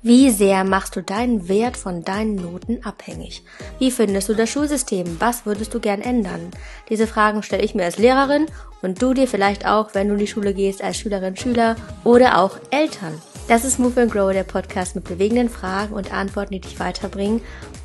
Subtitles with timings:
[0.00, 3.42] Wie sehr machst du deinen Wert von deinen Noten abhängig?
[3.78, 5.16] Wie findest du das Schulsystem?
[5.18, 6.50] Was würdest du gern ändern?
[6.88, 8.46] Diese Fragen stelle ich mir als Lehrerin
[8.80, 12.38] und du dir vielleicht auch, wenn du in die Schule gehst, als Schülerin, Schüler oder
[12.38, 13.20] auch Eltern.
[13.48, 17.40] Das ist Move and Grow, der Podcast mit bewegenden Fragen und Antworten, die dich weiterbringen.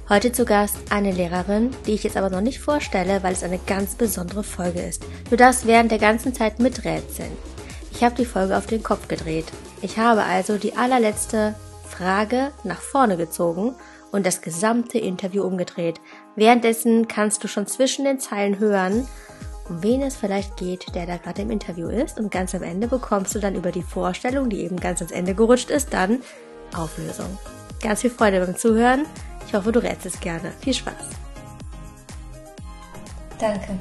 [0.07, 3.59] Heute zu Gast eine Lehrerin, die ich jetzt aber noch nicht vorstelle, weil es eine
[3.65, 5.03] ganz besondere Folge ist.
[5.29, 7.31] Du darfst während der ganzen Zeit miträtseln.
[7.95, 9.45] Ich habe die Folge auf den Kopf gedreht.
[9.81, 11.55] Ich habe also die allerletzte
[11.87, 13.75] Frage nach vorne gezogen
[14.11, 16.01] und das gesamte Interview umgedreht.
[16.35, 19.07] Währenddessen kannst du schon zwischen den Zeilen hören,
[19.69, 22.19] um wen es vielleicht geht, der da gerade im Interview ist.
[22.19, 25.35] Und ganz am Ende bekommst du dann über die Vorstellung, die eben ganz ans Ende
[25.35, 26.21] gerutscht ist, dann
[26.75, 27.37] Auflösung.
[27.81, 29.05] Ganz viel Freude beim Zuhören.
[29.47, 30.51] Ich hoffe, du rätst es gerne.
[30.61, 30.93] Viel Spaß.
[33.39, 33.79] Danke.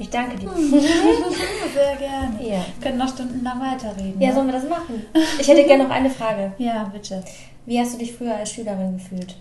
[0.00, 0.48] Ich danke dir.
[0.48, 2.38] Sehr gerne.
[2.40, 2.64] Ja.
[2.64, 4.18] Wir können noch stundenlang weiterreden.
[4.18, 4.34] Ja, ne?
[4.34, 5.04] sollen wir das machen?
[5.38, 6.52] Ich hätte gerne noch eine Frage.
[6.58, 7.22] ja, bitte.
[7.66, 9.36] Wie hast du dich früher als Schülerin gefühlt?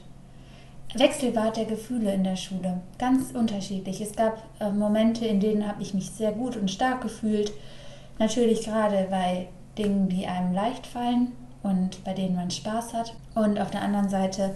[0.95, 2.81] Wechselbad der Gefühle in der Schule.
[2.97, 4.01] Ganz unterschiedlich.
[4.01, 7.53] Es gab äh, Momente, in denen habe ich mich sehr gut und stark gefühlt.
[8.17, 11.31] Natürlich gerade bei Dingen, die einem leicht fallen
[11.63, 13.15] und bei denen man Spaß hat.
[13.33, 14.55] Und auf der anderen Seite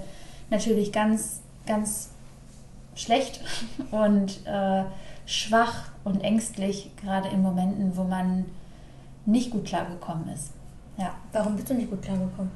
[0.50, 2.10] natürlich ganz, ganz
[2.94, 3.40] schlecht
[3.92, 4.84] und äh,
[5.26, 8.46] schwach und ängstlich, gerade in Momenten, wo man
[9.26, 10.52] nicht gut klargekommen ist.
[10.98, 11.14] Ja.
[11.32, 12.52] Warum bist du nicht gut klargekommen?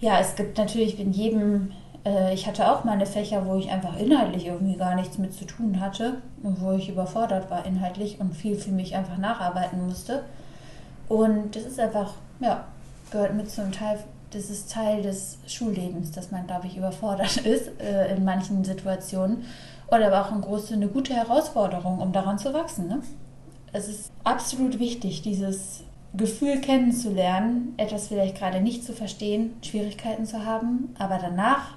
[0.00, 1.72] Ja, es gibt natürlich in jedem,
[2.04, 5.46] äh, ich hatte auch meine Fächer, wo ich einfach inhaltlich irgendwie gar nichts mit zu
[5.46, 10.24] tun hatte und wo ich überfordert war inhaltlich und viel für mich einfach nacharbeiten musste.
[11.08, 12.64] Und das ist einfach, ja,
[13.10, 13.98] gehört mit zum Teil,
[14.30, 19.44] das ist Teil des Schullebens, dass man, glaube ich, überfordert ist äh, in manchen Situationen.
[19.88, 22.88] Oder aber auch eine große, eine gute Herausforderung, um daran zu wachsen.
[22.88, 23.02] Ne?
[23.72, 25.84] Es ist absolut wichtig, dieses
[26.14, 31.74] Gefühl kennenzulernen, etwas vielleicht gerade nicht zu verstehen, Schwierigkeiten zu haben, aber danach,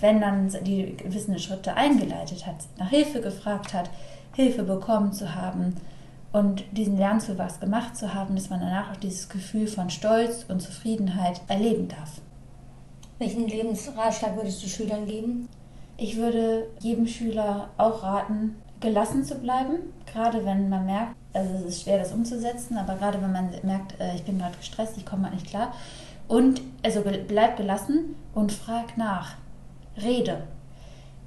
[0.00, 3.90] wenn dann die gewissen Schritte eingeleitet hat, nach Hilfe gefragt hat,
[4.34, 5.76] Hilfe bekommen zu haben
[6.32, 10.60] und diesen Lernzuwachs gemacht zu haben, dass man danach auch dieses Gefühl von Stolz und
[10.60, 12.20] Zufriedenheit erleben darf.
[13.18, 15.48] Welchen Lebensratschlag würdest du Schülern geben?
[16.00, 21.64] Ich würde jedem Schüler auch raten, gelassen zu bleiben, gerade wenn man merkt, also es
[21.64, 25.04] ist schwer, das umzusetzen, aber gerade wenn man merkt, äh, ich bin gerade gestresst, ich
[25.04, 25.74] komme halt nicht klar.
[26.28, 29.34] Und also bleib gelassen und frag nach.
[30.00, 30.44] Rede.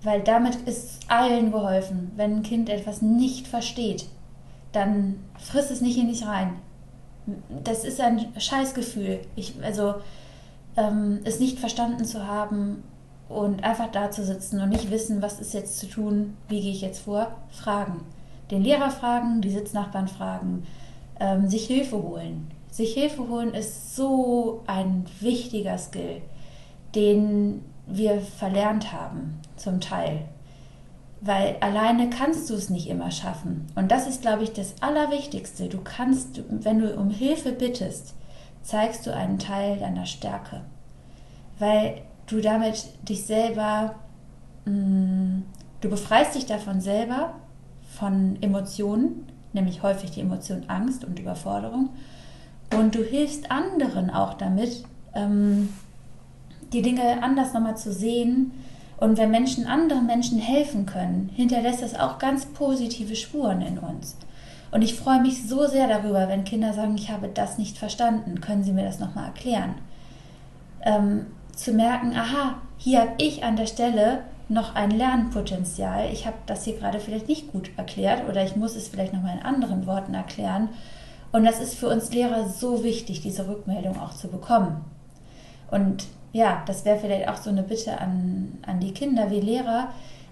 [0.04, 2.12] Weil damit ist allen geholfen.
[2.16, 4.08] Wenn ein Kind etwas nicht versteht,
[4.72, 6.54] dann friss es nicht in dich rein.
[7.64, 9.20] Das ist ein Scheißgefühl.
[9.36, 9.96] Ich, also
[10.78, 12.84] ähm, es nicht verstanden zu haben
[13.32, 16.72] und einfach da zu sitzen und nicht wissen, was ist jetzt zu tun, wie gehe
[16.72, 18.02] ich jetzt vor, fragen.
[18.50, 20.64] Den Lehrer fragen, die Sitznachbarn fragen,
[21.20, 22.52] ähm, sich Hilfe holen.
[22.70, 26.22] Sich Hilfe holen ist so ein wichtiger Skill,
[26.96, 30.26] den wir verlernt haben, zum Teil.
[31.22, 33.68] Weil alleine kannst du es nicht immer schaffen.
[33.76, 35.70] Und das ist, glaube ich, das Allerwichtigste.
[35.70, 38.16] Du kannst, wenn du um Hilfe bittest,
[38.64, 40.62] zeigst du einen Teil deiner Stärke.
[41.60, 43.96] Weil du damit dich selber,
[44.66, 45.42] mh,
[45.82, 47.34] du befreist dich davon selber,
[47.92, 51.90] von Emotionen, nämlich häufig die Emotion Angst und Überforderung.
[52.74, 55.70] Und du hilfst anderen auch damit, ähm,
[56.72, 58.52] die Dinge anders nochmal zu sehen.
[58.98, 64.16] Und wenn Menschen anderen Menschen helfen können, hinterlässt das auch ganz positive Spuren in uns.
[64.72, 68.40] Und ich freue mich so sehr darüber, wenn Kinder sagen, ich habe das nicht verstanden,
[68.40, 69.76] können Sie mir das nochmal erklären?
[70.84, 71.26] Ähm,
[71.62, 76.10] zu merken, aha, hier habe ich an der Stelle noch ein Lernpotenzial.
[76.12, 79.38] Ich habe das hier gerade vielleicht nicht gut erklärt oder ich muss es vielleicht nochmal
[79.38, 80.70] in anderen Worten erklären.
[81.32, 84.84] Und das ist für uns Lehrer so wichtig, diese Rückmeldung auch zu bekommen.
[85.70, 89.30] Und ja, das wäre vielleicht auch so eine Bitte an, an die Kinder.
[89.30, 89.90] Wir Lehrer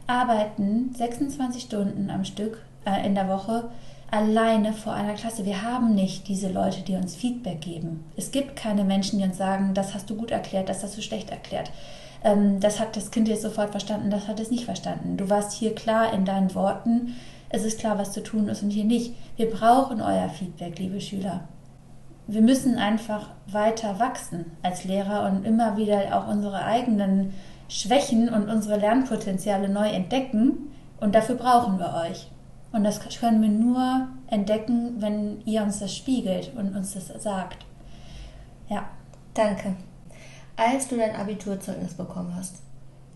[0.07, 3.69] arbeiten 26 Stunden am Stück äh, in der Woche
[4.11, 5.45] alleine vor einer Klasse.
[5.45, 8.05] Wir haben nicht diese Leute, die uns Feedback geben.
[8.15, 11.01] Es gibt keine Menschen, die uns sagen, das hast du gut erklärt, das hast du
[11.01, 11.71] schlecht erklärt.
[12.23, 15.17] Ähm, das hat das Kind jetzt sofort verstanden, das hat es nicht verstanden.
[15.17, 17.15] Du warst hier klar in deinen Worten.
[17.49, 19.13] Es ist klar, was zu tun ist und hier nicht.
[19.35, 21.41] Wir brauchen euer Feedback, liebe Schüler.
[22.27, 27.33] Wir müssen einfach weiter wachsen als Lehrer und immer wieder auch unsere eigenen
[27.69, 30.71] Schwächen und unsere Lernpotenziale neu entdecken.
[30.99, 32.27] Und dafür brauchen wir euch.
[32.71, 37.65] Und das können wir nur entdecken, wenn ihr uns das spiegelt und uns das sagt.
[38.69, 38.87] Ja.
[39.33, 39.75] Danke.
[40.55, 42.57] Als du dein Abiturzeugnis bekommen hast,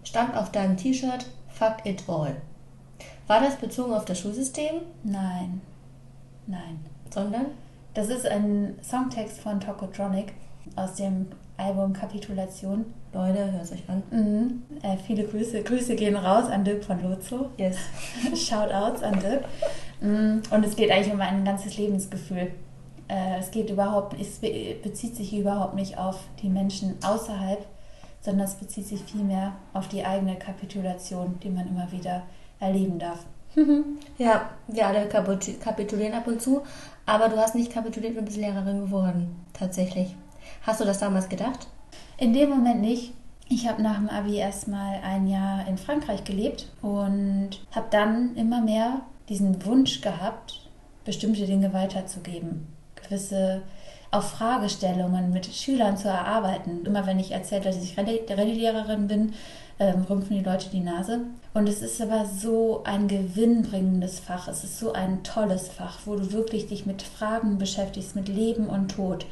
[0.04, 2.38] stand auf deinem T-Shirt Fuck it all.
[3.28, 5.62] War das bezogen auf das Schulsystem, Nein.
[6.48, 6.80] Nein.
[7.14, 7.48] sondern
[7.94, 10.34] Das ist ein Songtext von Tokotronic
[10.76, 11.28] aus dem
[11.58, 12.86] Album Kapitulation.
[13.14, 14.04] Leute, hört euch an.
[14.12, 14.64] Mhm.
[14.82, 15.64] Äh, viele Grüße.
[15.64, 17.50] Grüße gehen raus an Dirk von Lozo.
[17.58, 17.78] Yes.
[18.36, 19.46] Shoutouts an Dirk.
[20.02, 20.42] Mhm.
[20.50, 22.52] Und es geht eigentlich um ein ganzes Lebensgefühl.
[23.08, 27.66] Äh, es geht überhaupt, es bezieht sich überhaupt nicht auf die Menschen außerhalb,
[28.22, 32.24] sondern es bezieht sich vielmehr auf die eigene Kapitulation, die man immer wieder
[32.60, 33.26] erleben darf.
[34.18, 36.62] Ja, wir alle kapitulieren ab und zu,
[37.06, 40.16] aber du hast nicht kapituliert und bist Lehrerin geworden, tatsächlich.
[40.64, 41.68] Hast du das damals gedacht?
[42.18, 43.14] In dem Moment nicht.
[43.50, 48.62] Ich habe nach dem Abi erstmal ein Jahr in Frankreich gelebt und habe dann immer
[48.62, 50.62] mehr diesen Wunsch gehabt,
[51.04, 52.66] bestimmte Dinge weiterzugeben,
[52.96, 53.62] gewisse
[54.10, 56.86] auch Fragestellungen mit Schülern zu erarbeiten.
[56.86, 59.34] Immer wenn ich erzähle, dass ich Rallye-Lehrerin bin,
[59.80, 61.22] ähm, rümpfen die Leute die Nase.
[61.54, 64.48] Und es ist aber so ein gewinnbringendes Fach.
[64.48, 68.68] Es ist so ein tolles Fach, wo du wirklich dich mit Fragen beschäftigst, mit Leben
[68.68, 69.26] und Tod,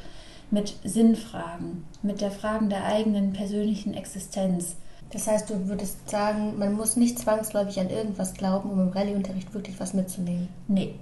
[0.52, 4.76] mit Sinnfragen, mit der Fragen der eigenen persönlichen Existenz.
[5.10, 9.52] Das heißt, du würdest sagen, man muss nicht zwangsläufig an irgendwas glauben, um im Rallyeunterricht
[9.54, 10.48] wirklich was mitzunehmen.
[10.68, 10.94] Nee.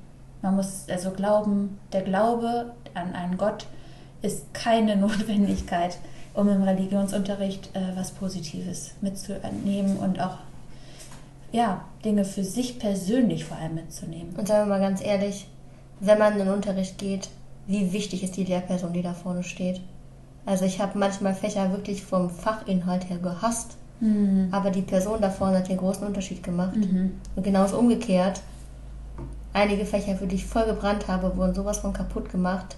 [0.43, 3.67] Man muss also glauben, der Glaube an einen Gott
[4.23, 5.99] ist keine Notwendigkeit
[6.32, 10.38] um im Religionsunterricht äh, was Positives mitzunehmen und auch
[11.52, 14.35] ja, Dinge für sich persönlich vor allem mitzunehmen.
[14.37, 15.49] Und sagen wir mal ganz ehrlich,
[15.99, 17.29] wenn man in den Unterricht geht,
[17.70, 19.81] wie wichtig ist die Lehrperson, die da vorne steht?
[20.44, 24.49] Also ich habe manchmal Fächer wirklich vom Fachinhalt her gehasst, mhm.
[24.50, 26.76] aber die Person da vorne hat den großen Unterschied gemacht.
[26.76, 27.12] Mhm.
[27.37, 28.43] Und genauso umgekehrt,
[29.52, 32.76] einige Fächer, für die ich voll gebrannt habe, wurden sowas von kaputt gemacht,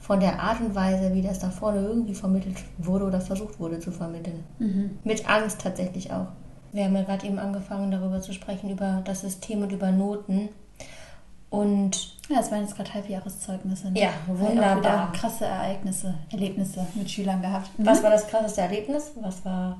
[0.00, 3.78] von der Art und Weise, wie das da vorne irgendwie vermittelt wurde oder versucht wurde
[3.78, 4.42] zu vermitteln.
[4.58, 4.98] Mhm.
[5.04, 6.28] Mit Angst tatsächlich auch.
[6.72, 10.48] Wir haben ja gerade eben angefangen, darüber zu sprechen, über das System und über Noten.
[11.50, 13.90] Und ja, es waren jetzt gerade Halbjahreszeugnisse.
[13.92, 14.00] Ne?
[14.00, 15.12] Ja, wunderbar.
[15.12, 17.78] krasse Ereignisse, Erlebnisse mit Schülern gehabt.
[17.78, 17.86] Mhm.
[17.86, 19.12] Was war das krasseste Erlebnis?
[19.20, 19.78] Was war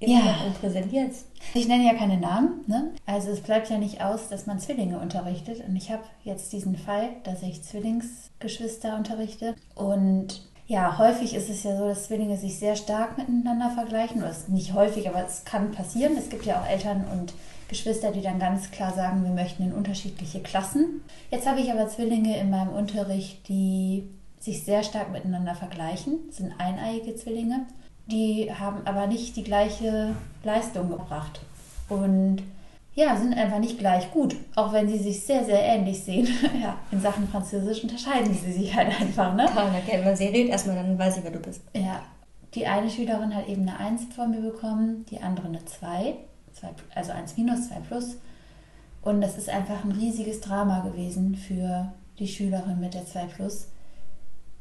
[0.00, 0.36] ja.
[0.46, 1.26] und präsent jetzt?
[1.54, 2.64] Ich nenne ja keine Namen.
[2.66, 2.92] Ne?
[3.06, 5.66] Also es bleibt ja nicht aus, dass man Zwillinge unterrichtet.
[5.66, 9.54] Und ich habe jetzt diesen Fall, dass ich Zwillingsgeschwister unterrichte.
[9.74, 14.22] Und ja, häufig ist es ja so, dass Zwillinge sich sehr stark miteinander vergleichen.
[14.22, 16.16] Oder nicht häufig, aber es kann passieren.
[16.18, 17.32] Es gibt ja auch Eltern und
[17.68, 21.02] Geschwister, die dann ganz klar sagen, wir möchten in unterschiedliche Klassen.
[21.30, 24.08] Jetzt habe ich aber Zwillinge in meinem Unterricht, die
[24.38, 27.66] sich sehr stark miteinander vergleichen, das sind eineiige Zwillinge
[28.06, 30.14] die haben aber nicht die gleiche
[30.44, 31.40] Leistung gebracht.
[31.88, 32.42] Und
[32.94, 36.26] ja, sind einfach nicht gleich gut, auch wenn sie sich sehr, sehr ähnlich sehen.
[36.62, 39.44] ja, in Sachen Französisch unterscheiden sie sich halt einfach, ne?
[39.44, 41.60] Ja, da kennt man sie, redet erstmal, dann weiß ich, wer du bist.
[41.74, 42.00] Ja,
[42.54, 46.14] die eine Schülerin hat eben eine 1 von mir bekommen, die andere eine 2,
[46.94, 48.16] also 1 minus, 2 plus.
[49.02, 53.68] Und das ist einfach ein riesiges Drama gewesen für die Schülerin mit der 2 plus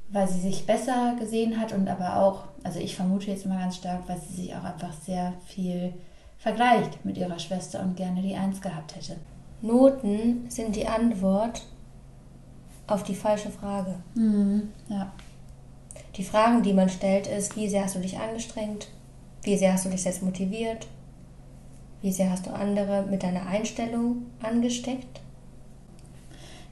[0.09, 3.77] weil sie sich besser gesehen hat und aber auch, also ich vermute jetzt mal ganz
[3.77, 5.94] stark, weil sie sich auch einfach sehr viel
[6.38, 9.18] vergleicht mit ihrer Schwester und gerne die Eins gehabt hätte.
[9.62, 11.63] Noten sind die Antwort
[12.88, 13.95] auf die falsche Frage.
[14.13, 15.12] Mhm, ja.
[16.15, 18.88] Die Fragen, die man stellt, ist, wie sehr hast du dich angestrengt?
[19.42, 20.88] Wie sehr hast du dich selbst motiviert?
[22.06, 25.22] Wie sehr hast du andere mit deiner Einstellung angesteckt?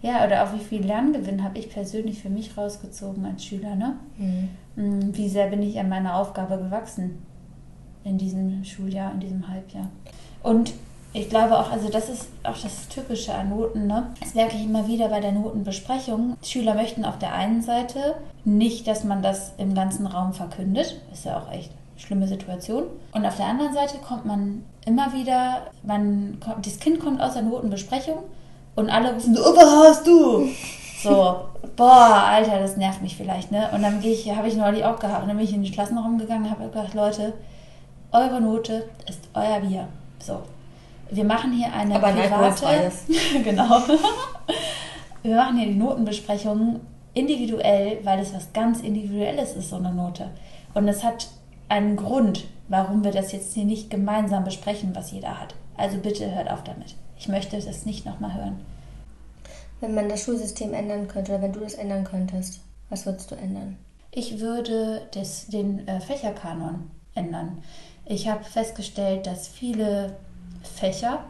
[0.04, 3.96] Ja, oder auch wie viel Lerngewinn habe ich persönlich für mich rausgezogen als Schüler, ne?
[4.20, 4.50] Mhm.
[4.76, 7.18] Mm, wie sehr bin ich an meiner Aufgabe gewachsen
[8.04, 9.90] in diesem Schuljahr, in diesem Halbjahr.
[10.44, 10.76] Und
[11.14, 14.12] ich glaube auch, also das ist auch das Typische an Noten, ne?
[14.20, 16.38] Das merke ich immer wieder bei der Notenbesprechung.
[16.44, 21.02] Schüler möchten auf der einen Seite nicht, dass man das im ganzen Raum verkündet.
[21.12, 21.72] Ist ja auch echt
[22.06, 22.84] schlimme Situation.
[23.14, 27.34] Und auf der anderen Seite kommt man immer wieder, man kommt, das Kind kommt aus
[27.34, 28.20] der Notenbesprechung
[28.76, 30.48] und alle rufen so, was hast du?
[31.02, 31.46] So,
[31.76, 33.70] boah, Alter, das nervt mich vielleicht, ne?
[33.74, 35.72] Und dann gehe ich, habe ich neulich auch gehabt, und dann bin ich in die
[35.72, 37.34] Klassenraum gegangen und habe gesagt, Leute,
[38.12, 39.88] eure Note ist euer Bier.
[40.20, 40.40] So.
[41.10, 42.92] Wir machen hier eine Aber private,
[43.44, 43.82] genau.
[45.24, 46.82] Wir machen hier die Notenbesprechung
[47.14, 50.30] individuell, weil es was ganz Individuelles ist, so eine Note.
[50.74, 51.28] Und es hat
[51.70, 55.56] einen Grund, warum wir das jetzt hier nicht gemeinsam besprechen, was jeder hat.
[55.78, 56.96] Also bitte hört auf damit.
[57.18, 58.60] Ich möchte das nicht nochmal hören.
[59.80, 63.36] Wenn man das Schulsystem ändern könnte oder wenn du das ändern könntest, was würdest du
[63.36, 63.78] ändern?
[64.12, 67.64] Ich würde das, den äh, Fächerkanon ändern.
[68.06, 70.16] Ich habe festgestellt, dass viele
[70.62, 71.24] Fächer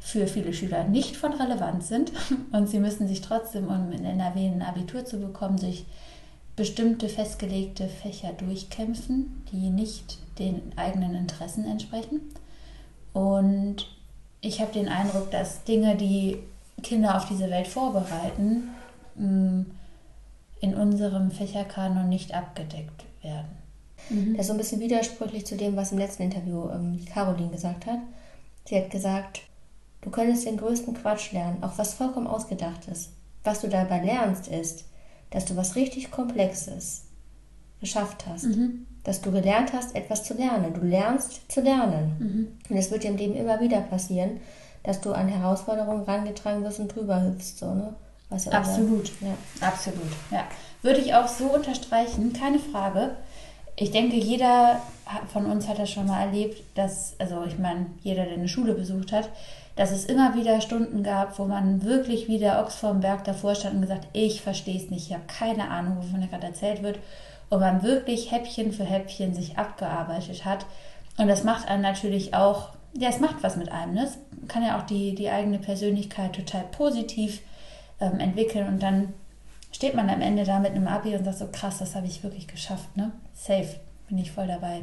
[0.00, 2.12] für viele Schüler nicht von Relevanz sind
[2.52, 5.84] und sie müssen sich trotzdem, um in NRW ein Abitur zu bekommen, durch
[6.56, 12.20] bestimmte festgelegte Fächer durchkämpfen, die nicht den eigenen Interessen entsprechen.
[13.12, 13.88] Und
[14.40, 16.38] ich habe den Eindruck, dass Dinge, die
[16.82, 18.70] Kinder auf diese Welt vorbereiten,
[19.14, 19.62] mm,
[20.60, 23.50] in unserem Fächerkanon nicht abgedeckt werden.
[24.10, 24.36] Mhm.
[24.36, 27.86] Das ist so ein bisschen widersprüchlich zu dem, was im letzten Interview ähm, Caroline gesagt
[27.86, 27.98] hat.
[28.66, 29.42] Sie hat gesagt,
[30.02, 33.10] du könntest den größten Quatsch lernen, auch was vollkommen ausgedacht ist.
[33.44, 34.84] Was du dabei lernst, ist,
[35.32, 37.04] dass du was richtig Komplexes
[37.80, 38.44] geschafft hast.
[38.44, 38.86] Mhm.
[39.02, 40.72] Dass du gelernt hast, etwas zu lernen.
[40.74, 42.16] Du lernst zu lernen.
[42.18, 42.48] Mhm.
[42.70, 44.40] Und es wird dir im Leben immer wieder passieren,
[44.84, 47.58] dass du an Herausforderungen rangetragen wirst und drüber hüpfst.
[47.58, 47.94] So, ne?
[48.30, 49.10] Was ja Absolut.
[49.20, 49.66] Ja.
[49.66, 50.12] Absolut.
[50.30, 50.44] Ja.
[50.82, 53.16] Würde ich auch so unterstreichen, keine Frage.
[53.76, 54.80] Ich denke, jeder
[55.32, 58.74] von uns hat das schon mal erlebt, dass, also ich meine, jeder, der eine Schule
[58.74, 59.30] besucht hat,
[59.76, 63.54] dass es immer wieder Stunden gab, wo man wirklich wie der Ochs vorm Berg davor
[63.54, 66.82] stand und gesagt, ich verstehe es nicht, ich habe keine Ahnung, wovon da gerade erzählt
[66.82, 66.98] wird.
[67.48, 70.64] Und man wirklich Häppchen für Häppchen sich abgearbeitet hat.
[71.18, 73.94] Und das macht einen natürlich auch, ja, es macht was mit einem.
[73.94, 74.04] Ne?
[74.04, 77.40] Es kann ja auch die, die eigene Persönlichkeit total positiv
[78.00, 78.68] ähm, entwickeln.
[78.68, 79.12] Und dann
[79.72, 82.22] steht man am Ende da mit einem Abi und sagt so, krass, das habe ich
[82.22, 82.96] wirklich geschafft.
[82.96, 83.12] Ne?
[83.34, 84.82] Safe, bin ich voll dabei.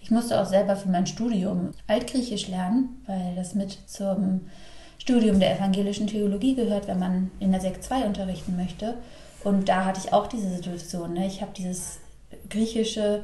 [0.00, 4.48] Ich musste auch selber für mein Studium Altgriechisch lernen, weil das mit zum
[4.98, 8.94] Studium der evangelischen Theologie gehört, wenn man in der Sekt 2 unterrichten möchte.
[9.44, 11.14] Und da hatte ich auch diese Situation.
[11.14, 11.26] Ne?
[11.26, 11.98] Ich habe dieses
[12.48, 13.22] griechische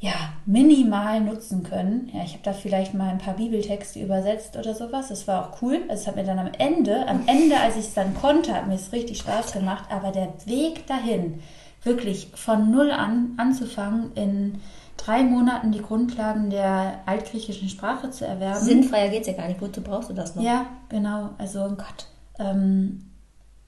[0.00, 0.14] ja,
[0.46, 2.08] minimal nutzen können.
[2.12, 5.08] Ja, ich habe da vielleicht mal ein paar Bibeltexte übersetzt oder sowas.
[5.08, 5.80] Das war auch cool.
[5.88, 8.74] Es hat mir dann am Ende, am Ende, als ich es dann konnte, hat mir
[8.74, 9.84] es richtig Spaß gemacht.
[9.90, 11.40] Aber der Weg dahin,
[11.82, 14.60] wirklich von null an anzufangen, in
[14.96, 18.60] drei Monaten die Grundlagen der altgriechischen Sprache zu erwerben.
[18.60, 19.60] Sinnfreier geht es ja gar nicht.
[19.60, 20.44] Wozu brauchst du das noch?
[20.44, 21.30] Ja, genau.
[21.38, 22.06] Also, oh Gott.
[22.38, 23.04] Ähm,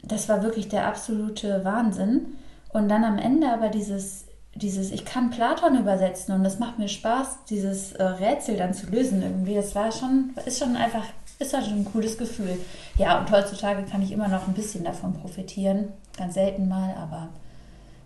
[0.03, 2.35] das war wirklich der absolute Wahnsinn.
[2.73, 6.89] Und dann am Ende aber dieses, dieses, ich kann Platon übersetzen und das macht mir
[6.89, 9.55] Spaß, dieses äh, Rätsel dann zu lösen irgendwie.
[9.55, 11.05] Das war schon, ist schon einfach,
[11.39, 12.59] ist halt schon ein cooles Gefühl.
[12.99, 15.89] Ja, und heutzutage kann ich immer noch ein bisschen davon profitieren.
[16.17, 17.29] Ganz selten mal, aber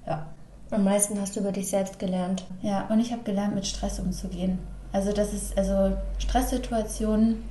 [0.06, 0.26] ja.
[0.70, 2.44] Am meisten hast du über dich selbst gelernt.
[2.62, 4.58] Ja, und ich habe gelernt, mit Stress umzugehen.
[4.92, 7.44] Also das ist, also Stresssituationen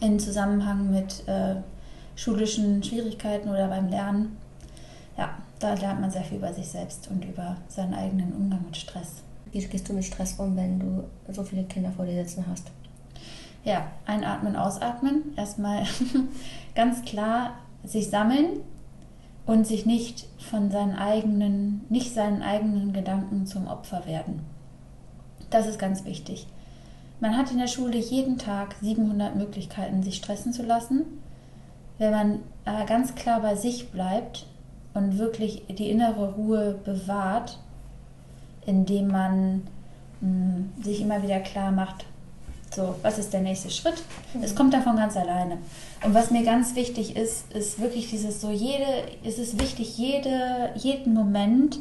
[0.00, 1.56] in Zusammenhang mit äh,
[2.16, 4.36] schulischen Schwierigkeiten oder beim Lernen.
[5.20, 8.74] Ja, da lernt man sehr viel über sich selbst und über seinen eigenen Umgang mit
[8.78, 9.22] Stress.
[9.52, 12.70] Wie gehst du mit Stress um, wenn du so viele Kinder vor dir sitzen hast?
[13.62, 15.34] Ja, einatmen, ausatmen.
[15.36, 15.84] Erstmal
[16.74, 17.52] ganz klar
[17.84, 18.60] sich sammeln
[19.44, 24.40] und sich nicht von seinen eigenen, nicht seinen eigenen Gedanken zum Opfer werden.
[25.50, 26.46] Das ist ganz wichtig.
[27.20, 31.02] Man hat in der Schule jeden Tag 700 Möglichkeiten, sich stressen zu lassen.
[31.98, 34.46] Wenn man aber ganz klar bei sich bleibt
[34.94, 37.58] und wirklich die innere Ruhe bewahrt,
[38.66, 39.62] indem man
[40.20, 42.04] mh, hm, sich immer wieder klar macht,
[42.74, 44.02] so, was ist der nächste Schritt?
[44.32, 44.44] Mhm.
[44.44, 45.58] Es kommt davon ganz alleine.
[46.04, 50.70] Und was mir ganz wichtig ist, ist wirklich dieses so jede, es ist wichtig, jede,
[50.76, 51.80] jeden Moment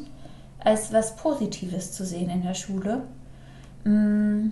[0.59, 3.03] als was Positives zu sehen in der Schule.
[3.83, 4.51] Mm.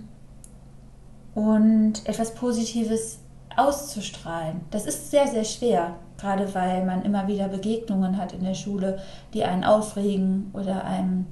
[1.34, 3.20] Und etwas Positives
[3.56, 4.62] auszustrahlen.
[4.72, 9.00] Das ist sehr, sehr schwer, gerade weil man immer wieder Begegnungen hat in der Schule,
[9.34, 11.28] die einen aufregen oder einem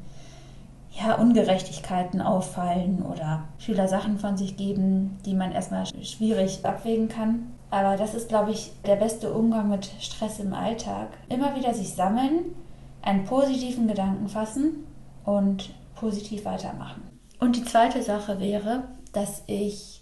[0.92, 7.52] ja, Ungerechtigkeiten auffallen oder Schüler Sachen von sich geben, die man erstmal schwierig abwägen kann.
[7.70, 11.10] Aber das ist, glaube ich, der beste Umgang mit Stress im Alltag.
[11.28, 12.56] Immer wieder sich sammeln,
[13.02, 14.86] einen positiven Gedanken fassen
[15.26, 17.02] und positiv weitermachen.
[17.40, 20.02] Und die zweite Sache wäre, dass ich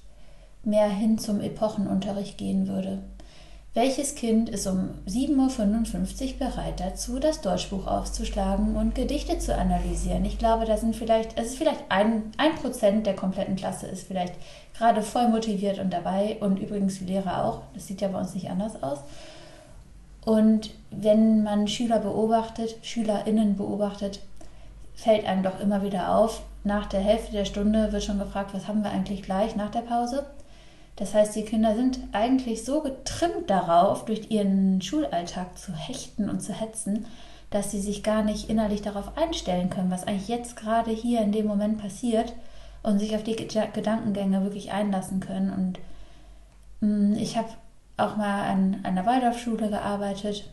[0.64, 3.04] mehr hin zum Epochenunterricht gehen würde.
[3.76, 10.26] Welches Kind ist um 7.55 Uhr bereit dazu, das Deutschbuch aufzuschlagen und Gedichte zu analysieren?
[10.26, 14.06] Ich glaube, da sind vielleicht, es ist vielleicht ein, ein Prozent der kompletten Klasse ist
[14.06, 14.36] vielleicht
[14.78, 17.62] gerade voll motiviert und dabei und übrigens die Lehrer auch.
[17.74, 19.00] Das sieht ja bei uns nicht anders aus.
[20.24, 24.20] Und wenn man Schüler beobachtet, SchülerInnen beobachtet,
[24.94, 28.68] fällt einem doch immer wieder auf, nach der Hälfte der Stunde wird schon gefragt, was
[28.68, 30.28] haben wir eigentlich gleich nach der Pause?
[30.96, 36.42] Das heißt, die Kinder sind eigentlich so getrimmt darauf, durch ihren Schulalltag zu hechten und
[36.42, 37.06] zu hetzen,
[37.50, 41.32] dass sie sich gar nicht innerlich darauf einstellen können, was eigentlich jetzt gerade hier in
[41.32, 42.34] dem Moment passiert
[42.84, 45.52] und sich auf die Gedankengänge wirklich einlassen können.
[45.52, 47.50] Und mm, ich habe
[47.98, 50.50] auch mal an einer Waldorfschule gearbeitet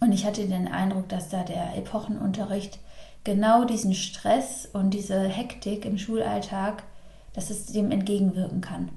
[0.00, 2.78] und ich hatte den Eindruck, dass da der Epochenunterricht
[3.24, 6.82] genau diesen Stress und diese Hektik im Schulalltag,
[7.32, 8.90] dass es dem entgegenwirken kann.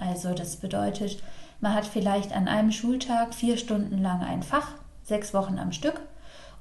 [0.00, 1.22] Also das bedeutet,
[1.60, 4.68] man hat vielleicht an einem Schultag vier Stunden lang ein Fach,
[5.04, 6.00] sechs Wochen am Stück.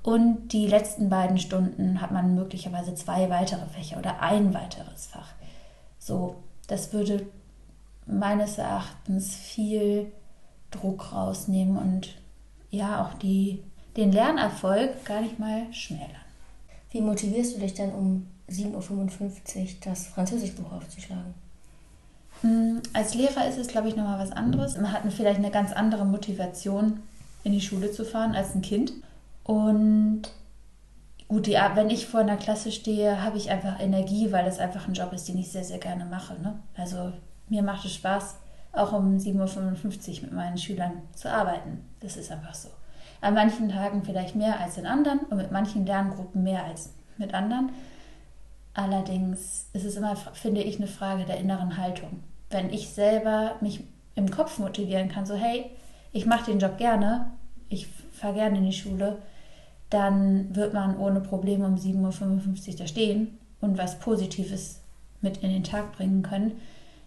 [0.03, 5.33] Und die letzten beiden Stunden hat man möglicherweise zwei weitere Fächer oder ein weiteres Fach.
[5.97, 6.35] So,
[6.67, 7.25] das würde
[8.05, 10.11] meines Erachtens viel
[10.71, 12.15] Druck rausnehmen und
[12.69, 13.63] ja auch die
[13.97, 16.09] den Lernerfolg gar nicht mal schmälern.
[16.91, 21.33] Wie motivierst du dich denn um 7.55 Uhr das Französischbuch aufzuschlagen?
[22.41, 24.77] Mm, als Lehrer ist es, glaube ich, nochmal was anderes.
[24.77, 27.01] Man hat vielleicht eine ganz andere Motivation,
[27.43, 28.93] in die Schule zu fahren als ein Kind.
[29.43, 30.23] Und
[31.27, 34.87] gut, die, wenn ich vor einer Klasse stehe, habe ich einfach Energie, weil das einfach
[34.87, 36.33] ein Job ist, den ich sehr, sehr gerne mache.
[36.41, 36.59] Ne?
[36.75, 37.11] Also
[37.47, 38.35] mir macht es Spaß,
[38.73, 41.85] auch um 7.55 Uhr mit meinen Schülern zu arbeiten.
[42.01, 42.69] Das ist einfach so.
[43.21, 47.33] An manchen Tagen vielleicht mehr als in anderen und mit manchen Lerngruppen mehr als mit
[47.33, 47.69] anderen.
[48.73, 52.23] Allerdings ist es immer, finde ich, eine Frage der inneren Haltung.
[52.49, 53.81] Wenn ich selber mich
[54.15, 55.69] im Kopf motivieren kann, so hey,
[56.11, 57.31] ich mache den Job gerne,
[57.69, 59.17] ich fahre gerne in die Schule,
[59.89, 64.79] dann wird man ohne Probleme um 7.55 Uhr da stehen und was Positives
[65.21, 66.53] mit in den Tag bringen können,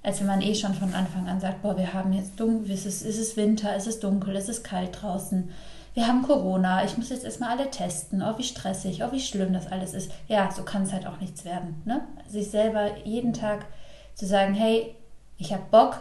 [0.03, 2.87] als wenn man eh schon von Anfang an sagt, boah, wir haben jetzt dunkel, es
[2.87, 5.51] ist, es ist Winter, es ist dunkel, es ist kalt draußen,
[5.95, 9.53] wir haben Corona, ich muss jetzt erstmal alle testen, oh wie stressig, oh wie schlimm
[9.53, 10.11] das alles ist.
[10.27, 11.83] Ja, so kann es halt auch nichts werden.
[11.85, 12.01] Ne?
[12.27, 13.67] Sich selber jeden Tag
[14.15, 14.95] zu sagen, hey,
[15.43, 16.01] ich habe Bock,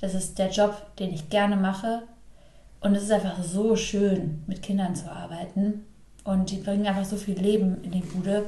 [0.00, 2.02] das ist der Job, den ich gerne mache.
[2.80, 5.86] Und es ist einfach so schön, mit Kindern zu arbeiten.
[6.24, 8.44] Und die bringen einfach so viel Leben in die Bude.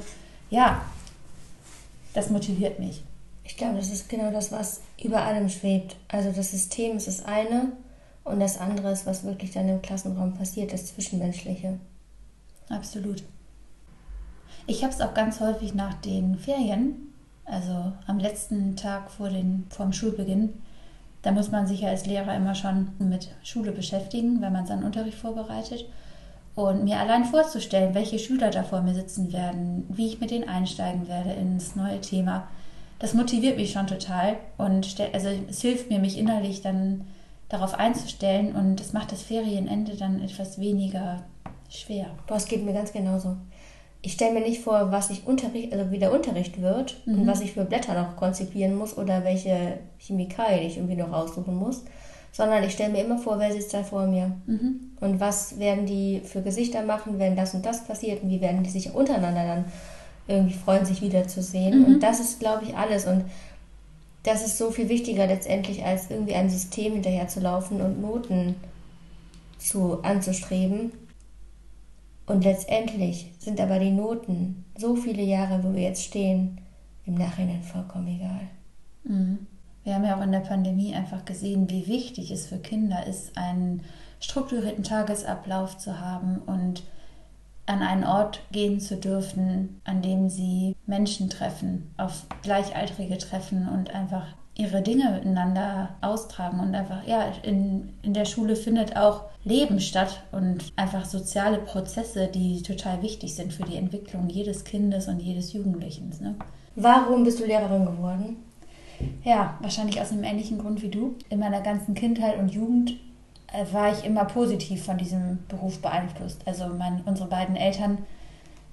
[0.51, 0.81] Ja,
[2.13, 3.03] das motiviert mich.
[3.43, 5.95] Ich glaube, das ist genau das, was über allem schwebt.
[6.07, 7.71] Also das System ist das eine
[8.23, 11.79] und das andere ist, was wirklich dann im Klassenraum passiert, das Zwischenmenschliche.
[12.69, 13.23] Absolut.
[14.67, 17.10] Ich habe es auch ganz häufig nach den Ferien,
[17.45, 20.53] also am letzten Tag vor, den, vor dem Schulbeginn,
[21.21, 24.83] da muss man sich ja als Lehrer immer schon mit Schule beschäftigen, wenn man seinen
[24.83, 25.85] Unterricht vorbereitet.
[26.55, 30.49] Und mir allein vorzustellen, welche Schüler da vor mir sitzen werden, wie ich mit denen
[30.49, 32.47] einsteigen werde ins neue Thema,
[32.99, 34.37] das motiviert mich schon total.
[34.57, 37.05] Und also es hilft mir, mich innerlich dann
[37.49, 41.23] darauf einzustellen und es macht das Ferienende dann etwas weniger
[41.69, 42.07] schwer.
[42.27, 43.37] Es geht mir ganz genauso.
[44.01, 47.21] Ich stelle mir nicht vor, was ich Unterricht, also wie der Unterricht wird mhm.
[47.21, 51.55] und was ich für Blätter noch konzipieren muss oder welche Chemikalien ich irgendwie noch aussuchen
[51.55, 51.83] muss,
[52.31, 54.91] sondern ich stelle mir immer vor, wer sitzt da vor mir mhm.
[55.01, 58.63] und was werden die für Gesichter machen, wenn das und das passiert und wie werden
[58.63, 59.65] die sich untereinander dann
[60.27, 61.79] irgendwie freuen, sich wiederzusehen.
[61.79, 61.85] Mhm.
[61.85, 63.05] Und das ist, glaube ich, alles.
[63.05, 63.25] Und
[64.23, 68.55] das ist so viel wichtiger letztendlich, als irgendwie ein System hinterher zu laufen und Noten
[69.57, 70.91] zu anzustreben.
[72.31, 76.61] Und letztendlich sind aber die Noten so viele Jahre, wo wir jetzt stehen,
[77.05, 78.47] im Nachhinein vollkommen egal.
[79.03, 79.47] Mhm.
[79.83, 83.37] Wir haben ja auch in der Pandemie einfach gesehen, wie wichtig es für Kinder ist,
[83.37, 83.81] einen
[84.21, 86.83] strukturierten Tagesablauf zu haben und
[87.65, 93.89] an einen Ort gehen zu dürfen, an dem sie Menschen treffen, auf Gleichaltrige treffen und
[93.89, 94.27] einfach
[94.61, 100.23] ihre Dinge miteinander austragen und einfach, ja, in, in der Schule findet auch Leben statt
[100.31, 105.53] und einfach soziale Prozesse, die total wichtig sind für die Entwicklung jedes Kindes und jedes
[105.53, 106.13] Jugendlichen.
[106.21, 106.35] Ne?
[106.75, 108.37] Warum bist du Lehrerin geworden?
[109.23, 111.15] Ja, wahrscheinlich aus einem ähnlichen Grund wie du.
[111.29, 112.91] In meiner ganzen Kindheit und Jugend
[113.51, 116.41] äh, war ich immer positiv von diesem Beruf beeinflusst.
[116.45, 117.97] Also mein, unsere beiden Eltern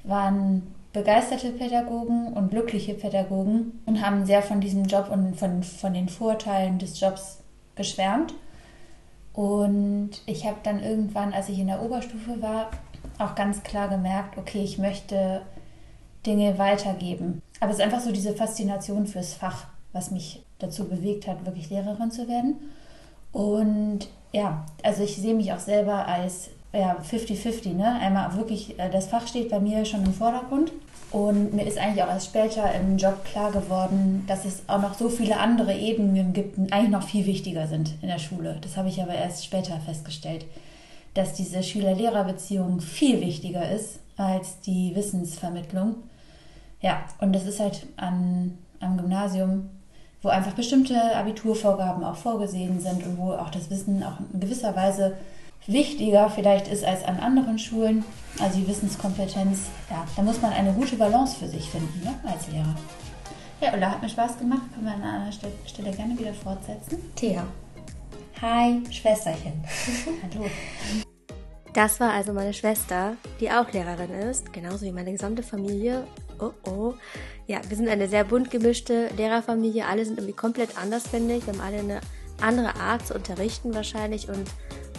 [0.04, 5.94] waren begeisterte Pädagogen und glückliche Pädagogen und haben sehr von diesem Job und von, von
[5.94, 7.38] den Vorteilen des Jobs
[7.74, 8.34] geschwärmt.
[9.32, 12.70] Und ich habe dann irgendwann, als ich in der Oberstufe war,
[13.18, 15.42] auch ganz klar gemerkt, okay, ich möchte
[16.26, 17.42] Dinge weitergeben.
[17.60, 21.70] Aber es ist einfach so diese Faszination fürs Fach, was mich dazu bewegt hat, wirklich
[21.70, 22.56] Lehrerin zu werden.
[23.32, 27.74] Und ja, also ich sehe mich auch selber als ja, 50-50.
[27.74, 27.98] Ne?
[28.00, 30.72] Einmal wirklich, äh, das Fach steht bei mir schon im Vordergrund.
[31.10, 34.92] Und mir ist eigentlich auch erst später im Job klar geworden, dass es auch noch
[34.92, 38.58] so viele andere Ebenen gibt, die eigentlich noch viel wichtiger sind in der Schule.
[38.60, 40.44] Das habe ich aber erst später festgestellt,
[41.14, 45.94] dass diese Schüler-Lehrer-Beziehung viel wichtiger ist als die Wissensvermittlung.
[46.82, 49.70] Ja, und das ist halt an, am Gymnasium
[50.22, 54.74] wo einfach bestimmte Abiturvorgaben auch vorgesehen sind und wo auch das Wissen auch in gewisser
[54.74, 55.16] Weise
[55.68, 58.04] wichtiger vielleicht ist als an anderen Schulen.
[58.40, 62.48] Also die Wissenskompetenz, ja, da muss man eine gute Balance für sich finden ne, als
[62.48, 62.74] Lehrer.
[63.60, 64.62] Ja, Ulla, hat mir Spaß gemacht.
[64.72, 66.98] Können wir an einer Stelle gerne wieder fortsetzen.
[67.14, 67.44] Thea.
[68.40, 69.64] Hi, Schwesterchen.
[70.22, 70.46] Hallo.
[71.74, 76.04] Das war also meine Schwester, die auch Lehrerin ist, genauso wie meine gesamte Familie.
[76.38, 76.94] Oh oh.
[77.46, 79.86] Ja, wir sind eine sehr bunt gemischte Lehrerfamilie.
[79.86, 81.46] Alle sind irgendwie komplett anders, finde ich.
[81.46, 82.00] Wir haben alle eine
[82.40, 84.48] andere Art zu unterrichten wahrscheinlich und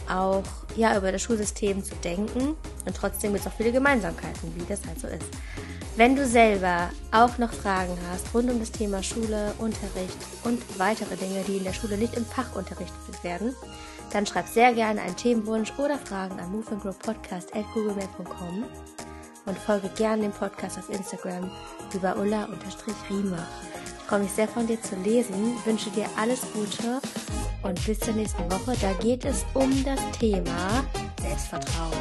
[0.09, 0.43] auch
[0.75, 2.55] ja, über das Schulsystem zu denken.
[2.85, 5.25] Und trotzdem gibt es auch viele Gemeinsamkeiten, wie das halt so ist.
[5.95, 11.17] Wenn du selber auch noch Fragen hast rund um das Thema Schule, Unterricht und weitere
[11.17, 13.53] Dinge, die in der Schule nicht im Fach unterrichtet werden,
[14.11, 18.63] dann schreib sehr gerne einen Themenwunsch oder Fragen an moveandgrowpodcast.googlemail.com
[19.45, 21.51] und folge gerne dem Podcast auf Instagram
[21.93, 23.45] über ulla-riemer.
[23.99, 27.01] Ich freue mich sehr von dir zu lesen, wünsche dir alles Gute
[27.63, 28.75] und bis zur nächsten Woche.
[28.81, 30.83] Da geht es um das Thema
[31.21, 31.99] Selbstvertrauen.